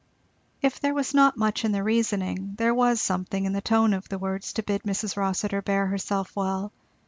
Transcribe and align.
If 0.63 0.79
there 0.79 0.95
was 0.95 1.13
not 1.13 1.37
much 1.37 1.63
in 1.63 1.73
the 1.73 1.83
reasoning 1.83 2.55
there 2.57 2.73
was 2.73 2.99
something 2.99 3.45
in 3.45 3.53
the 3.53 3.61
tone 3.61 3.93
of 3.93 4.09
the 4.09 4.17
words 4.17 4.51
to 4.53 4.63
bid 4.63 4.81
Mrs. 4.81 5.15
Rossitur 5.15 5.61
bear 5.61 5.85
herself 5.85 6.35
well. 6.35 6.71